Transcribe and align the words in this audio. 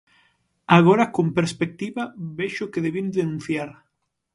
Agora 0.77 1.05
con 1.15 1.27
perspectiva, 1.37 2.03
vexo 2.37 2.69
que 2.71 2.83
debín 2.85 3.07
denunciar. 3.17 3.69